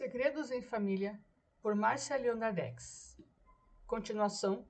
[0.00, 1.20] Segredos em Família,
[1.60, 3.16] por Márcia Leonardex.
[3.86, 4.66] Continuação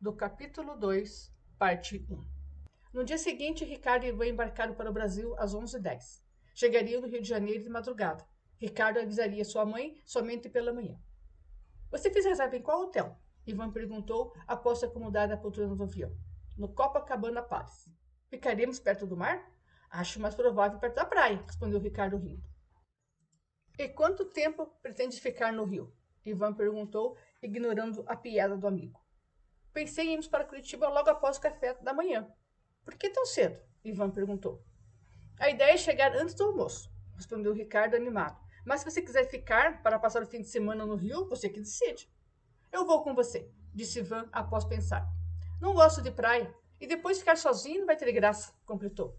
[0.00, 2.20] do capítulo 2, parte 1.
[2.94, 6.22] No dia seguinte, Ricardo e Ivan embarcaram para o Brasil às 11h10.
[6.54, 8.24] Chegariam no Rio de Janeiro de madrugada.
[8.60, 10.96] Ricardo avisaria sua mãe somente pela manhã.
[11.90, 13.18] Você fez reserva em qual hotel?
[13.46, 16.16] Ivan perguntou após se acomodar na poltrona do avião.
[16.56, 17.92] No Copacabana Palace.
[18.28, 19.50] Ficaremos perto do mar?
[19.90, 22.48] Acho mais provável perto da praia, respondeu Ricardo rindo.
[23.76, 25.92] E quanto tempo pretende ficar no Rio?
[26.24, 29.00] Ivan perguntou, ignorando a piada do amigo.
[29.72, 32.30] Pensei em irmos para Curitiba logo após o café da manhã.
[32.84, 33.58] Por que tão cedo?
[33.82, 34.62] Ivan perguntou.
[35.38, 38.38] A ideia é chegar antes do almoço, respondeu Ricardo animado.
[38.64, 41.60] Mas se você quiser ficar para passar o fim de semana no Rio, você que
[41.60, 42.10] decide.
[42.72, 45.08] Eu vou com você, disse Ivan após pensar.
[45.60, 49.18] Não gosto de praia, e depois ficar sozinho não vai ter graça, completou.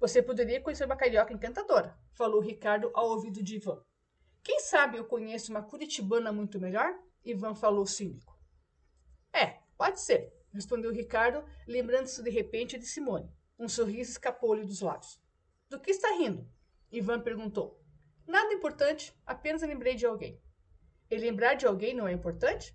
[0.00, 3.82] Você poderia conhecer uma carioca encantadora, falou Ricardo ao ouvido de Ivan.
[4.42, 6.92] Quem sabe eu conheço uma curitibana muito melhor?
[7.24, 8.38] Ivan falou cínico.
[9.32, 13.30] É, pode ser, respondeu Ricardo, lembrando-se de repente de Simone.
[13.58, 15.20] Um sorriso escapou-lhe dos lábios.
[15.68, 16.48] Do que está rindo?
[16.92, 17.80] Ivan perguntou.
[18.26, 20.40] Nada importante, apenas lembrei de alguém.
[21.10, 22.74] E lembrar de alguém não é importante?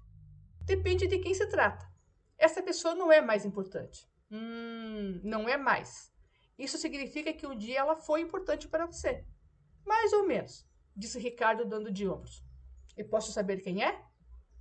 [0.61, 1.85] Depende de quem se trata.
[2.37, 4.09] Essa pessoa não é mais importante.
[4.31, 6.11] Hum, não é mais.
[6.57, 9.25] Isso significa que um dia ela foi importante para você.
[9.85, 12.43] Mais ou menos disse Ricardo, dando de ombros.
[12.97, 14.03] E posso saber quem é?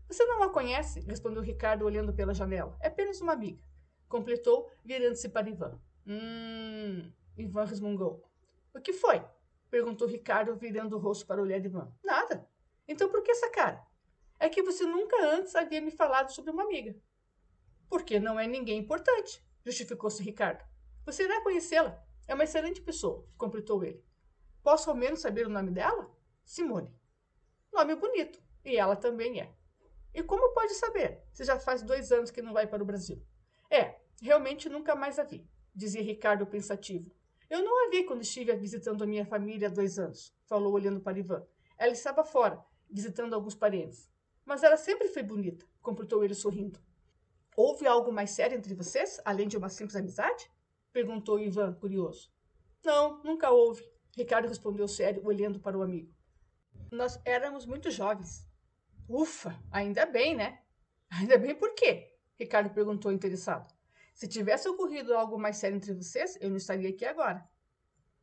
[0.08, 2.77] Você não a conhece, respondeu Ricardo, olhando pela janela.
[2.80, 3.62] É apenas uma amiga.
[4.08, 5.80] Completou, virando-se para Ivan.
[6.06, 7.12] Hum.
[7.36, 8.25] Ivan resmungou.
[8.75, 9.22] O que foi?
[9.70, 11.92] Perguntou Ricardo, virando o rosto para olhar Ivan.
[12.02, 12.48] Nada.
[12.88, 13.82] Então por que essa cara?
[14.38, 16.96] É que você nunca antes havia me falado sobre uma amiga.
[17.88, 20.64] Porque não é ninguém importante, justificou-se Ricardo.
[21.04, 22.03] Você irá conhecê-la.
[22.26, 24.04] É uma excelente pessoa, completou ele.
[24.62, 26.10] Posso ao menos saber o nome dela?
[26.44, 26.94] Simone.
[27.72, 28.41] Nome bonito.
[28.64, 29.52] E ela também é.
[30.12, 33.25] E como pode saber, se já faz dois anos que não vai para o Brasil?
[33.70, 37.10] É, realmente nunca mais a vi, dizia Ricardo pensativo.
[37.50, 41.00] Eu não a vi quando estive visitando a minha família há dois anos, falou olhando
[41.00, 41.44] para Ivan.
[41.77, 44.09] Ela estava fora, visitando alguns parentes.
[44.44, 46.78] Mas ela sempre foi bonita, completou ele sorrindo.
[47.56, 50.49] Houve algo mais sério entre vocês, além de uma simples amizade?
[50.93, 52.33] Perguntou Ivan, curioso.
[52.84, 53.84] Não, nunca houve,
[54.17, 56.15] Ricardo respondeu sério, olhando para o amigo.
[56.93, 58.47] Nós éramos muito jovens.
[59.09, 60.62] Ufa, ainda bem, né?
[61.11, 62.17] Ainda bem por quê?
[62.38, 63.75] Ricardo perguntou interessado.
[64.12, 67.48] Se tivesse ocorrido algo mais sério entre vocês, eu não estaria aqui agora.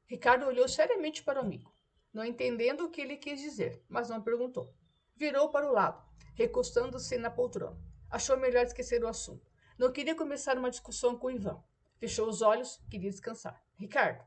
[0.06, 1.74] Ricardo olhou seriamente para o amigo,
[2.14, 4.74] não entendendo o que ele quis dizer, mas não perguntou.
[5.16, 6.02] Virou para o lado,
[6.36, 7.78] recostando-se na poltrona.
[8.10, 9.52] Achou melhor esquecer o assunto.
[9.78, 11.62] Não queria começar uma discussão com o Ivan.
[11.98, 13.62] Fechou os olhos, queria descansar.
[13.76, 14.26] Ricardo.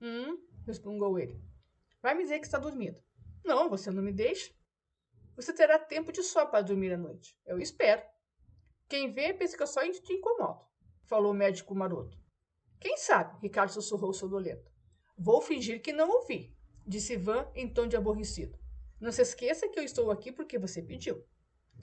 [0.00, 1.40] Hum, respungou ele.
[2.00, 3.02] Vai me dizer que está dormindo.
[3.44, 4.52] Não, você não me deixa.
[5.36, 7.38] Você terá tempo de só para dormir à noite.
[7.44, 8.02] Eu espero.
[8.88, 10.64] Quem vê pensa que eu só te incomodo,
[11.08, 12.16] falou o médico maroto.
[12.78, 13.36] Quem sabe?
[13.40, 14.70] Ricardo sussurrou sodolento.
[15.16, 16.54] Vou fingir que não ouvi,
[16.86, 18.56] disse Ivan em tom de aborrecido.
[19.00, 21.24] Não se esqueça que eu estou aqui porque você pediu.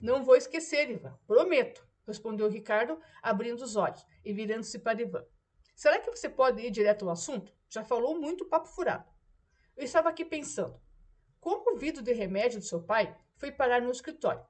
[0.00, 5.26] Não vou esquecer, Ivan, prometo, respondeu Ricardo, abrindo os olhos e virando-se para Ivan.
[5.74, 7.52] Será que você pode ir direto ao assunto?
[7.68, 9.10] Já falou muito papo furado.
[9.76, 10.80] Eu estava aqui pensando.
[11.40, 14.44] Como o vidro de remédio do seu pai foi parar no escritório?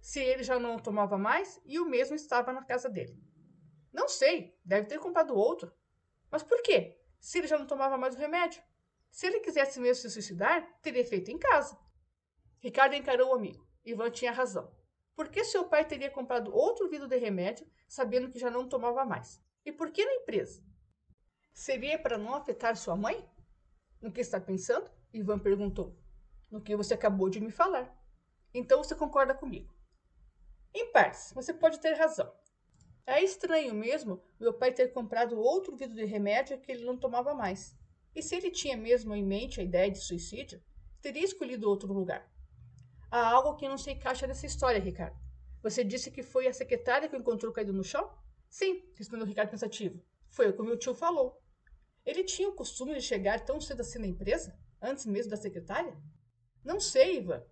[0.00, 3.16] Se ele já não o tomava mais e o mesmo estava na casa dele.
[3.92, 5.72] Não sei, deve ter comprado outro.
[6.30, 6.98] Mas por quê?
[7.20, 8.62] Se ele já não tomava mais o remédio.
[9.10, 11.78] Se ele quisesse mesmo se suicidar, teria feito em casa.
[12.58, 13.66] Ricardo encarou o amigo.
[13.84, 14.74] Ivan tinha razão.
[15.14, 19.04] Por que seu pai teria comprado outro vidro de remédio, sabendo que já não tomava
[19.04, 19.40] mais?
[19.64, 20.64] E por que na empresa?
[21.52, 23.28] Seria para não afetar sua mãe?
[24.00, 24.90] No que está pensando?
[25.12, 25.94] Ivan perguntou
[26.50, 27.94] no que você acabou de me falar.
[28.54, 29.74] Então você concorda comigo.
[30.74, 32.32] Em partes, você pode ter razão.
[33.06, 37.34] É estranho mesmo meu pai ter comprado outro vidro de remédio que ele não tomava
[37.34, 37.76] mais.
[38.14, 40.62] E se ele tinha mesmo em mente a ideia de suicídio,
[41.00, 42.30] teria escolhido outro lugar.
[43.10, 45.18] Há algo que não se encaixa nessa história, Ricardo.
[45.62, 48.10] Você disse que foi a secretária que o encontrou caído no chão?
[48.48, 50.02] Sim, respondeu Ricardo pensativo.
[50.28, 51.42] Foi o que meu tio falou.
[52.04, 55.96] Ele tinha o costume de chegar tão cedo assim na empresa, antes mesmo da secretária?
[56.64, 57.42] Não sei, Ivan.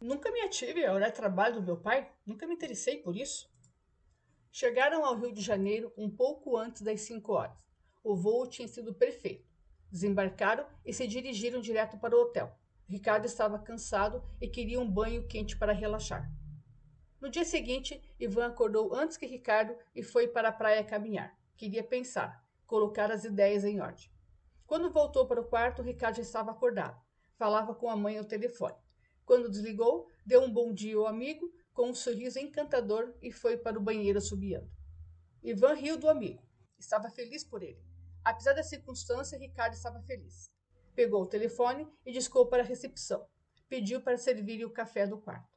[0.00, 2.10] Nunca me ative a de trabalho do meu pai.
[2.24, 3.50] Nunca me interessei por isso.
[4.60, 7.64] Chegaram ao Rio de Janeiro um pouco antes das cinco horas.
[8.02, 9.48] O voo tinha sido perfeito.
[9.88, 12.52] Desembarcaram e se dirigiram direto para o hotel.
[12.88, 16.28] Ricardo estava cansado e queria um banho quente para relaxar.
[17.20, 21.38] No dia seguinte, Ivan acordou antes que Ricardo e foi para a praia caminhar.
[21.56, 24.10] Queria pensar, colocar as ideias em ordem.
[24.66, 27.00] Quando voltou para o quarto, Ricardo já estava acordado.
[27.36, 28.74] Falava com a mãe ao telefone.
[29.24, 33.78] Quando desligou, deu um bom dia ao amigo com um sorriso encantador e foi para
[33.78, 34.68] o banheiro subiando.
[35.40, 36.42] Ivan riu do amigo.
[36.76, 37.80] Estava feliz por ele.
[38.24, 40.50] Apesar da circunstância, Ricardo estava feliz.
[40.96, 43.24] Pegou o telefone e discou para a recepção.
[43.68, 45.56] Pediu para servir o café do quarto.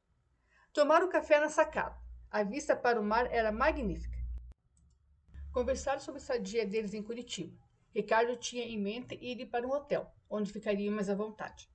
[0.71, 1.99] Tomaram o café na sacada.
[2.29, 4.19] A vista para o mar era magnífica.
[5.51, 7.57] Conversaram sobre a estadia deles em Curitiba.
[7.95, 11.67] Ricardo tinha em mente ir para um hotel, onde ficaria mais à vontade.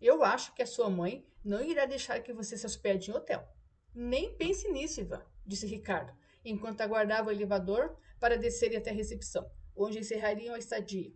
[0.00, 3.46] Eu acho que a sua mãe não irá deixar que você se hospede em hotel.
[3.94, 6.12] Nem pense nisso, Ivan, disse Ricardo,
[6.44, 11.12] enquanto aguardava o elevador para descer até a recepção, onde encerrariam a estadia.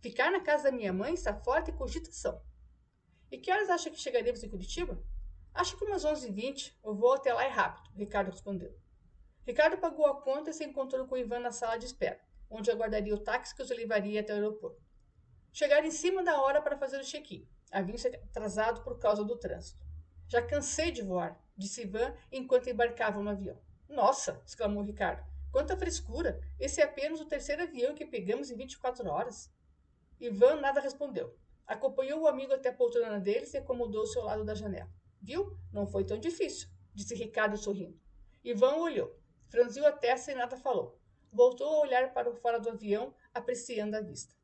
[0.00, 2.40] Ficar na casa da minha mãe está fora de cogitação.
[3.30, 5.02] E que horas acha que chegaremos em Curitiba?
[5.52, 6.74] Acho que umas 11h20.
[6.84, 8.74] Eu vou até lá é rápido, Ricardo respondeu.
[9.46, 12.20] Ricardo pagou a conta e se encontrou com Ivan na sala de espera
[12.50, 14.82] onde aguardaria o táxi que os levaria até o aeroporto.
[15.52, 17.46] Chegaram em cima da hora para fazer o check-in.
[17.70, 19.84] Haviam se atrasado por causa do trânsito.
[20.28, 23.58] Já cansei de voar, disse Ivan enquanto embarcavam no avião.
[23.88, 24.40] Nossa!
[24.46, 25.26] exclamou Ricardo.
[25.50, 26.40] Quanta frescura!
[26.58, 29.52] Esse é apenas o terceiro avião que pegamos em 24 horas.
[30.20, 31.36] Ivan nada respondeu.
[31.66, 34.88] Acompanhou o amigo até a poltrona deles e acomodou-se ao lado da janela.
[35.20, 35.58] Viu?
[35.72, 38.00] Não foi tão difícil, disse Ricardo sorrindo.
[38.44, 39.18] Ivan olhou,
[39.48, 40.98] franziu a testa e nada falou.
[41.30, 44.34] Voltou a olhar para o fora do avião, apreciando a vista.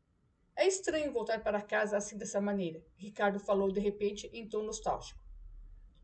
[0.57, 5.24] É estranho voltar para casa assim dessa maneira, Ricardo falou de repente em tom nostálgico.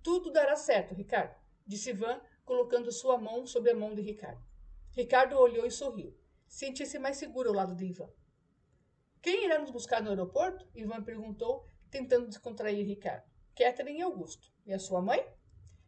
[0.03, 1.35] Tudo dará certo, Ricardo,
[1.67, 4.43] disse Ivan, colocando sua mão sobre a mão de Ricardo.
[4.93, 6.17] Ricardo olhou e sorriu.
[6.49, 8.11] Sentia-se mais seguro ao lado de Ivan.
[9.23, 10.67] Quem irá nos buscar no aeroporto?
[10.75, 13.29] Ivan perguntou, tentando descontrair Ricardo.
[13.55, 14.51] Catherine e Augusto.
[14.65, 15.25] E a sua mãe?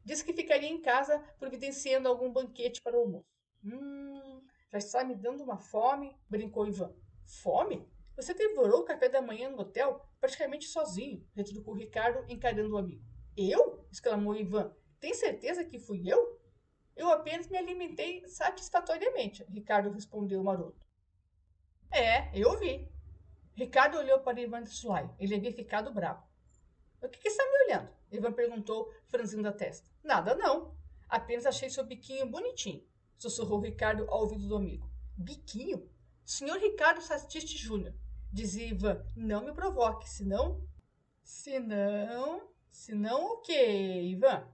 [0.04, 3.26] Disse que ficaria em casa providenciando algum banquete para o almoço.
[3.64, 6.94] Hum, já está me dando uma fome, brincou Ivan.
[7.24, 7.88] Fome?
[8.14, 13.11] Você devorou o café da manhã no hotel praticamente sozinho, retrucou Ricardo, encarando o amigo.
[13.36, 13.86] Eu?
[13.90, 14.74] exclamou Ivan.
[15.00, 16.40] Tem certeza que fui eu?
[16.94, 20.86] Eu apenas me alimentei satisfatoriamente, Ricardo respondeu maroto.
[21.90, 22.88] É, eu vi.
[23.54, 25.10] Ricardo olhou para Ivan Sulai.
[25.18, 26.22] Ele havia ficado bravo.
[27.02, 27.90] O que, que está me olhando?
[28.10, 29.90] Ivan perguntou, franzindo a testa.
[30.02, 30.76] Nada, não.
[31.08, 32.82] Apenas achei seu biquinho bonitinho
[33.22, 34.90] sussurrou Ricardo ao ouvido do amigo.
[35.16, 35.88] Biquinho?
[36.24, 37.94] Senhor Ricardo Satiste Júnior,
[38.32, 40.66] dizia Ivan, não me provoque, senão...
[41.22, 42.51] Senão...
[42.72, 44.48] Senão o quê, Ivan?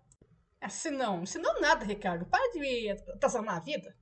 [0.61, 2.27] Ah, senão, senão nada, Ricardo.
[2.27, 3.97] Para de me atazanar a vida.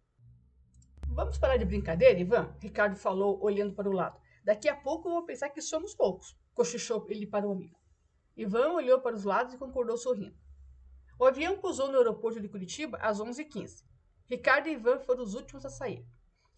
[1.08, 2.56] Vamos parar de brincadeira, Ivan?
[2.58, 4.18] Ricardo falou, olhando para o lado.
[4.42, 7.78] Daqui a pouco vou pensar que somos poucos, cochichou ele para o amigo.
[8.36, 10.36] Ivan olhou para os lados e concordou sorrindo.
[11.18, 13.84] O avião pousou no aeroporto de Curitiba às 11h15.
[14.24, 16.04] Ricardo e Ivan foram os últimos a sair.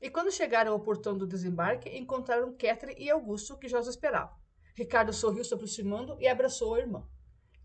[0.00, 4.36] E quando chegaram ao portão do desembarque, encontraram Catherine e Augusto, que já os esperavam.
[4.76, 7.06] Ricardo sorriu se aproximando e abraçou a irmã.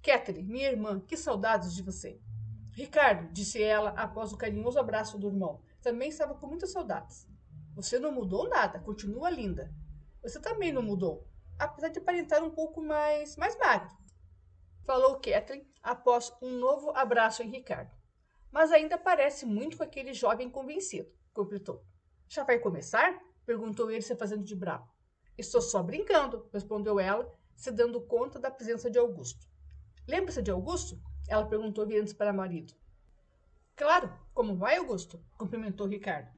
[0.03, 2.19] Catherine, minha irmã, que saudades de você.
[2.71, 7.27] Ricardo, disse ela após o carinhoso abraço do irmão, também estava com muitas saudades.
[7.75, 9.73] Você não mudou nada, continua linda.
[10.21, 11.27] Você também não mudou,
[11.57, 13.89] apesar de aparentar um pouco mais, mais magro.
[14.85, 18.03] Falou Catherine após um novo abraço em Ricardo
[18.53, 21.83] mas ainda parece muito com aquele jovem convencido, completou.
[22.29, 23.19] Já vai começar?
[23.47, 24.87] perguntou ele, se fazendo de bravo.
[25.35, 29.47] Estou só brincando, respondeu ela, se dando conta da presença de Augusto.
[30.07, 31.01] Lembra-se de Augusto?
[31.27, 32.73] Ela perguntou, virando-se para o marido.
[33.75, 35.23] Claro, como vai, Augusto?
[35.37, 36.31] cumprimentou Ricardo.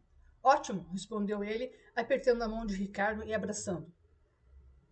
[0.43, 3.91] Ótimo, respondeu ele, apertando a mão de Ricardo e abraçando.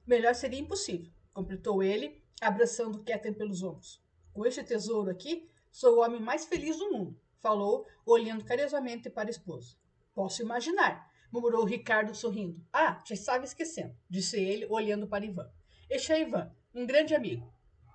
[0.05, 4.03] Melhor seria impossível, completou ele, abraçando Ketten pelos ombros.
[4.33, 9.27] Com este tesouro aqui, Sou o homem mais feliz do mundo, falou, olhando carinhosamente para
[9.27, 9.75] a esposa.
[10.13, 12.63] Posso imaginar, murmurou Ricardo sorrindo.
[12.71, 15.51] Ah, já estava esquecendo, disse ele, olhando para Ivan.
[15.89, 17.51] Este é Ivan, um grande amigo,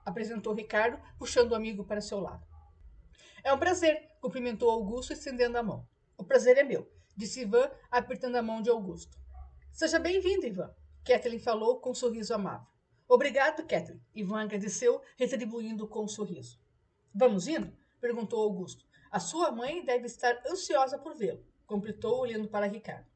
[0.08, 2.44] apresentou Ricardo, puxando o amigo para seu lado.
[3.44, 5.86] É um prazer, cumprimentou Augusto, estendendo a mão.
[6.16, 9.16] O prazer é meu, disse Ivan, apertando a mão de Augusto.
[9.70, 10.74] Seja bem-vindo, Ivan,
[11.04, 12.66] Kathleen falou com um sorriso amável.
[13.06, 14.02] Obrigado, Kathleen.
[14.14, 16.58] Ivan agradeceu, retribuindo com um sorriso.
[17.14, 17.72] Vamos indo?
[18.00, 18.84] perguntou Augusto.
[19.10, 23.06] A sua mãe deve estar ansiosa por vê-lo, completou olhando para Ricardo.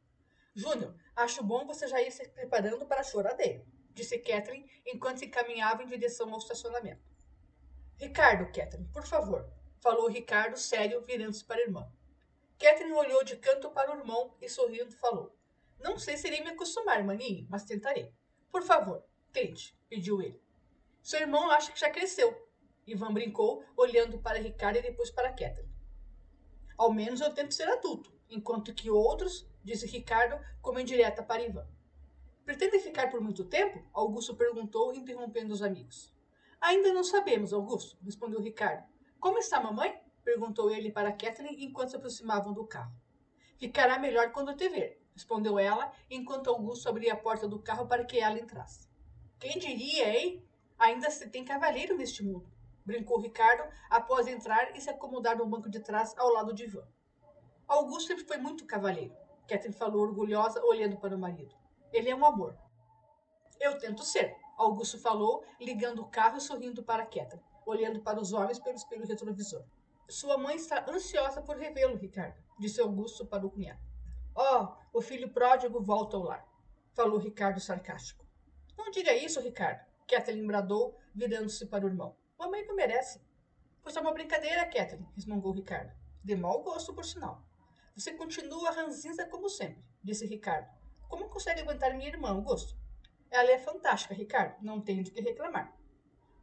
[0.54, 5.26] Júnior, acho bom você já ir se preparando para a choradeira, disse Catherine enquanto se
[5.26, 7.02] encaminhava em direção ao estacionamento.
[7.96, 9.48] Ricardo, Catherine, por favor,
[9.80, 11.92] falou Ricardo sério, virando-se para a irmã.
[12.58, 15.36] Catherine olhou de canto para o irmão e sorrindo falou.
[15.78, 18.12] Não sei se irei me acostumar, maninho, mas tentarei.
[18.50, 20.40] Por favor, tente, pediu ele.
[21.02, 22.48] Seu irmão acha que já cresceu,
[22.86, 25.72] Ivan brincou, olhando para Ricardo e depois para Catherine.
[26.76, 31.66] Ao menos eu tento ser adulto, enquanto que outros, disse Ricardo como indireta para Ivan.
[32.44, 33.84] Pretende ficar por muito tempo?
[33.92, 36.12] Augusto perguntou, interrompendo os amigos.
[36.60, 38.84] Ainda não sabemos, Augusto, respondeu Ricardo.
[39.20, 40.02] Como está mamãe?
[40.24, 42.92] perguntou ele para Kathleen enquanto se aproximavam do carro.
[43.56, 48.04] Ficará melhor quando te ver, respondeu ela, enquanto Augusto abria a porta do carro para
[48.04, 48.88] que ela entrasse.
[49.38, 50.44] Quem diria, hein?
[50.78, 52.50] Ainda se tem cavalheiro neste mundo,
[52.84, 56.86] brincou Ricardo após entrar e se acomodar no banco de trás ao lado de Ivan.
[57.68, 59.14] Augusto sempre foi muito cavalheiro,
[59.48, 61.61] Catherine falou orgulhosa, olhando para o marido.
[61.92, 62.56] Ele é um amor.
[63.60, 68.32] Eu tento ser, Augusto falou, ligando o carro e sorrindo para Catherine, olhando para os
[68.32, 69.64] homens pelo espelho retrovisor.
[70.08, 73.80] Sua mãe está ansiosa por revê-lo, Ricardo, disse Augusto para o cunhado.
[74.34, 76.48] Oh, o filho pródigo volta ao lar,
[76.94, 78.24] falou Ricardo sarcástico.
[78.76, 82.16] Não diga isso, Ricardo, Kathleen bradou, virando-se para o irmão.
[82.38, 83.20] Mamãe não merece.
[83.82, 85.92] Pois é uma brincadeira, Kathleen, resmungou Ricardo.
[86.24, 87.42] De mau gosto, por sinal.
[87.94, 90.68] Você continua ranzinza como sempre, disse Ricardo.
[91.12, 92.74] Como consegue aguentar minha irmã, Augusto?
[93.30, 94.56] Ela é fantástica, Ricardo.
[94.62, 95.76] Não tenho de que reclamar.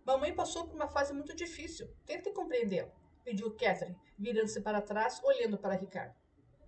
[0.06, 1.92] Mamãe passou por uma fase muito difícil.
[2.06, 2.92] Tente compreendê-la,
[3.24, 6.14] pediu Catherine, virando-se para trás, olhando para Ricardo.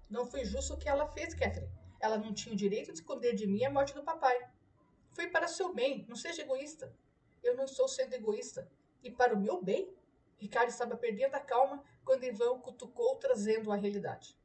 [0.09, 1.71] Não foi justo o que ela fez, Catherine.
[1.99, 4.49] Ela não tinha o direito de esconder de mim a morte do papai.
[5.11, 6.91] Foi para seu bem, não seja egoísta.
[7.43, 8.67] Eu não estou sendo egoísta.
[9.03, 9.95] E para o meu bem?
[10.39, 14.35] Ricardo estava perdendo a calma quando Ivan o cutucou, trazendo a realidade.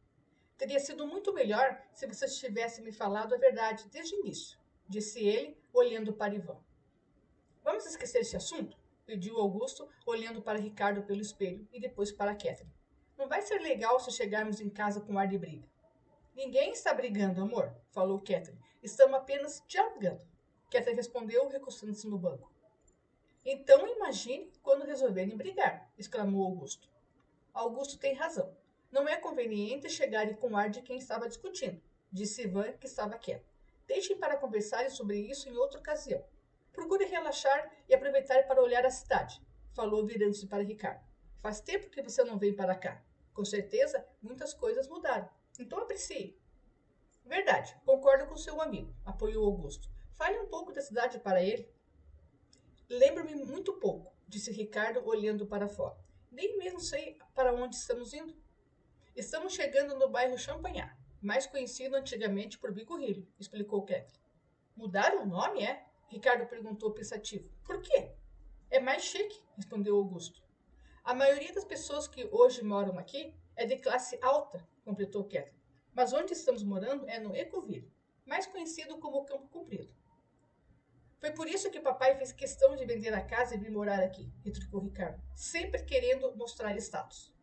[0.56, 4.58] Teria sido muito melhor se você tivesse me falado a verdade desde o início,
[4.88, 6.58] disse ele, olhando para Ivan.
[7.62, 8.76] Vamos esquecer esse assunto?
[9.06, 12.74] pediu Augusto, olhando para Ricardo pelo espelho e depois para Catherine.
[13.16, 15.66] Não vai ser legal se chegarmos em casa com ar de briga.
[16.34, 18.60] Ninguém está brigando, amor, falou Catherine.
[18.82, 20.26] Estamos apenas dialogando.
[20.70, 22.52] Catherine respondeu, recostando-se no banco.
[23.44, 26.90] Então imagine quando resolverem brigar, exclamou Augusto.
[27.54, 28.54] Augusto tem razão.
[28.90, 33.50] Não é conveniente chegarem com ar de quem estava discutindo, disse Ivan, que estava quieto.
[33.86, 36.24] Deixem para conversarem sobre isso em outra ocasião.
[36.72, 39.40] Procure relaxar e aproveitar para olhar a cidade,
[39.74, 41.04] falou virando-se para Ricardo.
[41.40, 43.02] Faz tempo que você não vem para cá.
[43.32, 45.28] Com certeza, muitas coisas mudaram.
[45.58, 46.38] Então aprecie.
[47.24, 49.90] Verdade, concordo com seu amigo, apoiou Augusto.
[50.14, 51.68] Fale um pouco da cidade para ele.
[52.88, 55.96] Lembro-me muito pouco, disse Ricardo, olhando para fora.
[56.30, 58.34] Nem mesmo sei para onde estamos indo.
[59.16, 64.20] Estamos chegando no bairro Champagnat, mais conhecido antigamente por Bicurrilho, explicou Kathleen.
[64.76, 65.86] Mudaram o nome, é?
[66.08, 67.50] Ricardo perguntou pensativo.
[67.64, 68.12] Por quê?
[68.68, 70.44] É mais chique, respondeu Augusto.
[71.02, 75.56] A maioria das pessoas que hoje moram aqui é de classe alta, completou Kathleen.
[75.94, 77.90] Mas onde estamos morando é no Ecoville,
[78.26, 79.96] mais conhecido como Campo Comprido.
[81.20, 84.30] Foi por isso que papai fez questão de vender a casa e vir morar aqui,
[84.44, 87.34] retrucou Ricardo, sempre querendo mostrar status.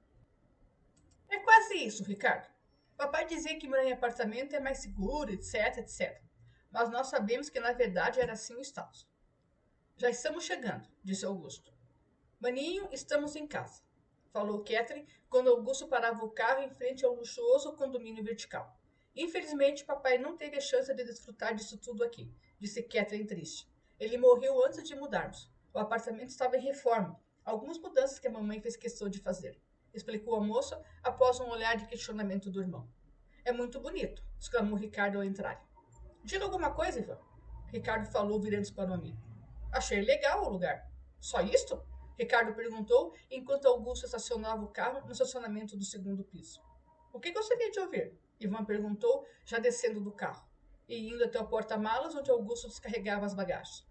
[1.34, 2.48] É quase isso, Ricardo.
[2.96, 6.22] Papai dizia que morar em apartamento é mais seguro, etc, etc.
[6.70, 9.10] Mas nós sabemos que na verdade era assim o status.
[9.98, 11.74] Já estamos chegando, disse Augusto.
[12.40, 13.82] Maninho, estamos em casa,
[14.32, 18.80] falou Catherine quando Augusto parava o carro em frente ao luxuoso condomínio vertical.
[19.16, 23.68] Infelizmente, papai não teve a chance de desfrutar disso tudo aqui, disse Catherine triste.
[24.00, 25.50] Ele morreu antes de mudarmos.
[25.74, 27.20] O apartamento estava em reforma.
[27.44, 29.60] Algumas mudanças que a mamãe fez questão de fazer,
[29.94, 30.80] explicou a moça
[31.14, 32.90] após um olhar de questionamento do irmão.
[33.46, 35.64] É muito bonito, exclamou Ricardo ao entrar.
[36.24, 37.20] Diga alguma coisa, Ivan.
[37.68, 39.22] Ricardo falou virando-se para o amigo.
[39.72, 40.90] Achei legal o lugar.
[41.20, 41.86] Só isto?
[42.18, 46.60] Ricardo perguntou enquanto Augusto estacionava o carro no estacionamento do segundo piso.
[47.12, 48.18] O que gostaria de ouvir?
[48.40, 50.48] Ivan perguntou, já descendo do carro
[50.90, 53.88] e indo até o porta-malas onde Augusto descarregava as bagagens.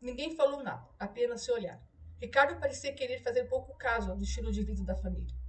[0.00, 1.82] Ninguém falou nada, apenas se olharam.
[2.20, 5.39] Ricardo parecia querer fazer pouco caso do estilo de vida da família.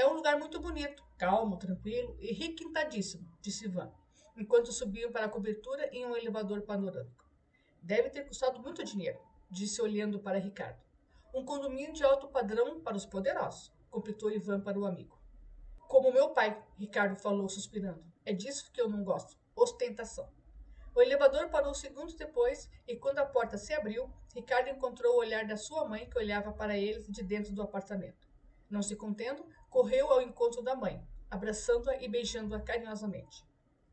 [0.00, 3.92] É um lugar muito bonito, calmo, tranquilo e requintadíssimo, disse Ivan,
[4.34, 7.22] enquanto subiam para a cobertura em um elevador panorâmico.
[7.82, 10.80] Deve ter custado muito dinheiro, disse olhando para Ricardo.
[11.34, 15.20] Um condomínio de alto padrão para os poderosos, completou Ivan para o amigo.
[15.86, 18.02] Como meu pai, Ricardo falou suspirando.
[18.24, 19.36] É disso que eu não gosto.
[19.54, 20.32] Ostentação.
[20.94, 25.46] O elevador parou segundos depois e, quando a porta se abriu, Ricardo encontrou o olhar
[25.46, 28.30] da sua mãe que olhava para eles de dentro do apartamento.
[28.70, 33.46] Não se contendo, correu ao encontro da mãe, abraçando-a e beijando-a carinhosamente.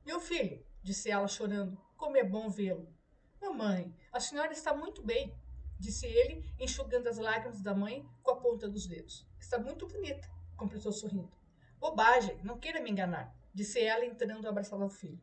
[0.06, 2.94] Meu filho, disse ela chorando, como é bom vê-lo.
[3.40, 5.34] Mamãe, a senhora está muito bem
[5.80, 9.26] disse ele, enxugando as lágrimas da mãe com a ponta dos dedos.
[9.40, 11.32] Está muito bonita, completou sorrindo.
[11.80, 15.22] Bobagem, não queira me enganar, disse ela, entrando abraçada ao filho.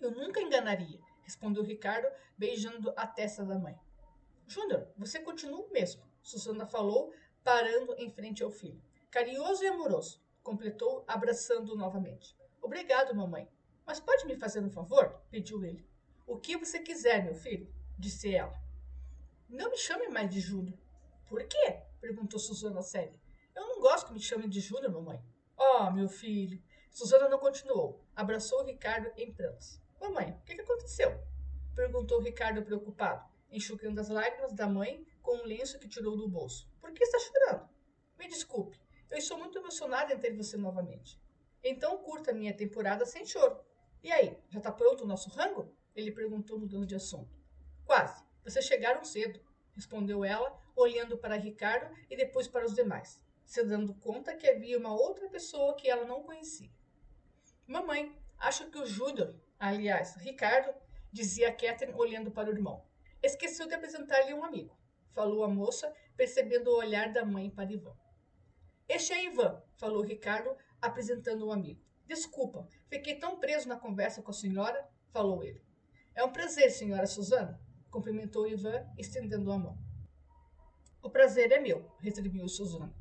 [0.00, 2.06] Eu nunca enganaria, respondeu Ricardo,
[2.36, 3.78] beijando a testa da mãe.
[4.46, 8.82] Júnior, você continua o mesmo, Susana falou, parando em frente ao filho.
[9.14, 10.20] Carinhoso e amoroso.
[10.42, 12.36] completou, abraçando-o novamente.
[12.60, 13.48] Obrigado, mamãe.
[13.86, 15.22] Mas pode me fazer um favor?
[15.30, 15.88] pediu ele.
[16.26, 18.60] O que você quiser, meu filho, disse ela.
[19.48, 20.76] Não me chame mais de Júnior.
[21.28, 21.84] Por quê?
[22.00, 23.14] perguntou Suzana séria.
[23.54, 25.24] Eu não gosto que me chamem de Júnior, mamãe.
[25.56, 26.60] Oh, meu filho.
[26.90, 28.04] Suzana não continuou.
[28.16, 29.80] Abraçou Ricardo em prantos.
[30.00, 31.16] Mamãe, o que, que aconteceu?
[31.76, 36.68] perguntou Ricardo preocupado, enxugando as lágrimas da mãe com um lenço que tirou do bolso.
[36.80, 37.68] Por que está chorando?
[38.18, 38.83] Me desculpe,
[39.14, 41.20] eu estou muito emocionada em ter você novamente.
[41.62, 43.58] Então curta minha temporada sem choro.
[44.02, 45.72] E aí, já está pronto o nosso rango?
[45.94, 47.38] Ele perguntou, mudando de assunto.
[47.84, 48.24] Quase.
[48.42, 49.40] Vocês chegaram cedo,
[49.72, 54.76] respondeu ela, olhando para Ricardo e depois para os demais, se dando conta que havia
[54.76, 56.70] uma outra pessoa que ela não conhecia.
[57.66, 60.74] Mamãe, acho que o Júnior, aliás, Ricardo,
[61.12, 62.84] dizia Catherine olhando para o irmão.
[63.22, 64.76] Esqueceu de apresentar-lhe um amigo,
[65.12, 67.96] falou a moça, percebendo o olhar da mãe para Ivan.
[68.88, 71.82] Este é Ivan, falou Ricardo, apresentando o um amigo.
[72.06, 75.62] Desculpa, fiquei tão preso na conversa com a senhora, falou ele.
[76.14, 77.60] É um prazer, senhora Susana,
[77.90, 79.78] cumprimentou Ivan, estendendo a mão.
[81.02, 82.94] O prazer é meu, retribuiu Susana.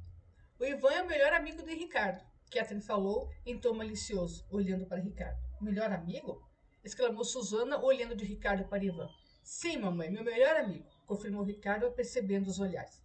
[0.60, 2.24] O Ivan é o melhor amigo de Ricardo,
[2.54, 5.42] Catherine falou em tom malicioso, olhando para Ricardo.
[5.60, 6.48] Melhor amigo?
[6.84, 9.10] exclamou Susana, olhando de Ricardo para Ivan.
[9.42, 13.02] Sim, mamãe, meu melhor amigo, confirmou Ricardo, percebendo os olhares.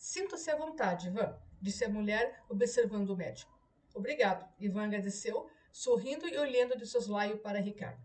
[0.00, 3.54] Sinta-se à vontade, Ivan, disse a mulher, observando o médico.
[3.94, 4.50] Obrigado.
[4.58, 8.02] Ivan agradeceu, sorrindo e olhando de soslaio para Ricardo.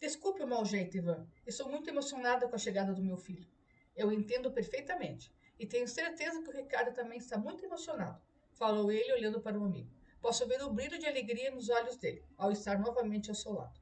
[0.00, 1.24] Desculpe o mau jeito, Ivan.
[1.46, 3.48] Estou muito emocionada com a chegada do meu filho.
[3.94, 5.32] Eu entendo perfeitamente.
[5.56, 8.20] E tenho certeza que o Ricardo também está muito emocionado,
[8.54, 9.94] falou ele olhando para o amigo.
[10.20, 13.80] Posso ver o brilho de alegria nos olhos dele, ao estar novamente ao seu lado.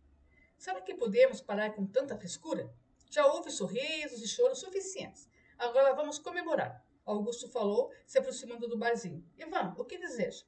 [0.59, 2.71] Será que podemos parar com tanta frescura?
[3.11, 5.27] Já houve sorrisos e choros suficientes.
[5.57, 6.85] Agora vamos comemorar.
[7.05, 9.25] Augusto falou, se aproximando do barzinho.
[9.37, 10.45] Ivan, o que deseja?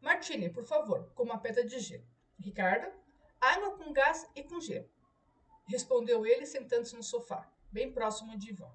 [0.00, 2.06] Martini, por favor, com uma pedra de gelo.
[2.38, 2.90] Ricardo,
[3.40, 4.88] água com gás e com gelo.
[5.66, 8.72] Respondeu ele, sentando-se no sofá, bem próximo de Ivan.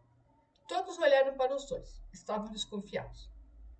[0.67, 2.02] Todos olharam para os dois.
[2.13, 3.30] Estavam desconfiados.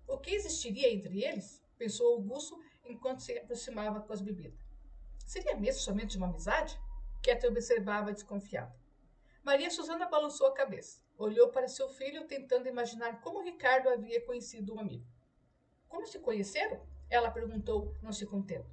[0.06, 1.62] O que existiria entre eles?
[1.78, 4.58] Pensou Augusto enquanto se aproximava com as bebidas.
[5.26, 6.78] Seria mesmo somente uma amizade?
[7.22, 8.74] Ketel observava desconfiada.
[9.42, 11.03] Maria Susana balançou a cabeça.
[11.16, 15.06] Olhou para seu filho, tentando imaginar como Ricardo havia conhecido um amigo.
[15.88, 16.84] Como se conheceram?
[17.08, 18.66] Ela perguntou, não se contendo.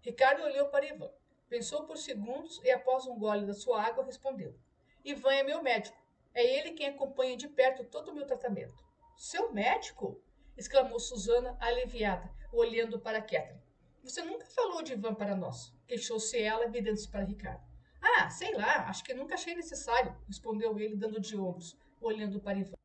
[0.00, 1.10] Ricardo olhou para Ivan.
[1.48, 4.58] Pensou por segundos e, após um gole da sua água, respondeu:
[5.04, 5.96] Ivan é meu médico.
[6.32, 8.82] É ele quem acompanha de perto todo o meu tratamento.
[9.16, 10.20] Seu médico?
[10.56, 13.62] exclamou Susana, aliviada, olhando para Catherine.
[14.02, 17.73] Você nunca falou de Ivan para nós, queixou-se ela, virando-se para Ricardo.
[18.06, 22.58] Ah, sei lá, acho que nunca achei necessário, respondeu ele, dando de ombros, olhando para
[22.58, 22.76] Ivan.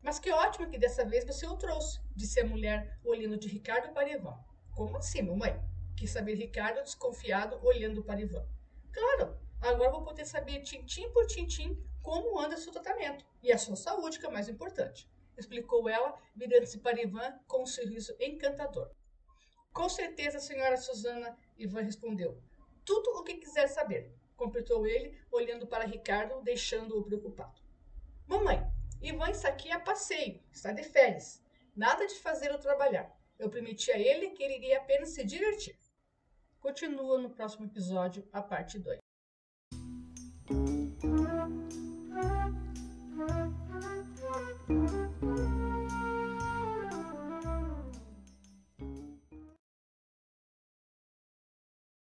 [0.00, 3.92] Mas que ótimo que dessa vez você o trouxe, disse a mulher, olhando de Ricardo
[3.92, 4.38] para Ivan.
[4.74, 5.62] Como assim, mamãe?
[5.94, 8.46] Quis saber Ricardo, desconfiado, olhando para Ivan.
[8.90, 13.76] Claro, agora vou poder saber tintim por tintim como anda seu tratamento e a sua
[13.76, 18.90] saúde, que é mais importante, explicou ela, virando-se para Ivan com um sorriso encantador.
[19.74, 22.42] Com certeza, senhora Susana, Ivan respondeu.
[22.82, 27.60] Tudo o que quiser saber, completou ele, olhando para Ricardo, deixando-o preocupado.
[28.26, 28.62] Mamãe,
[29.00, 31.42] Ivan está aqui a passeio, está de férias.
[31.76, 33.14] Nada de fazer ou trabalhar.
[33.38, 35.76] Eu prometi a ele que ele iria apenas se divertir.
[36.60, 38.98] Continua no próximo episódio, a parte 2.